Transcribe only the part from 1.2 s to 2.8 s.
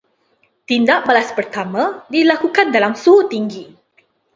pertama dilakukan